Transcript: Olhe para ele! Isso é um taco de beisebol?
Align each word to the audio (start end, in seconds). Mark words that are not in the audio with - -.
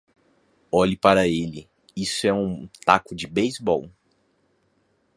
Olhe 0.71 0.97
para 0.97 1.27
ele! 1.27 1.69
Isso 1.95 2.25
é 2.25 2.33
um 2.33 2.67
taco 2.83 3.13
de 3.15 3.27
beisebol? 3.27 3.87